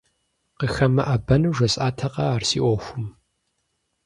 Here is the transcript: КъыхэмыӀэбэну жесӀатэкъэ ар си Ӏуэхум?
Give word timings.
КъыхэмыӀэбэну 0.59 1.55
жесӀатэкъэ 1.57 2.23
ар 2.35 2.41
си 2.49 2.59
Ӏуэхум? 2.63 3.05